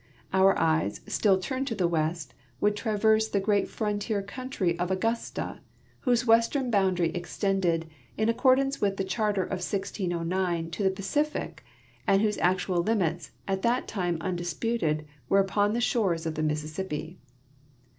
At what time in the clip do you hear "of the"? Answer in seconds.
16.25-16.41